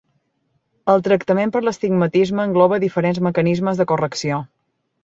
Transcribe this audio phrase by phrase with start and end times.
[0.93, 4.43] El tractament per l'astigmatisme engloba diferents mecanismes de correcció.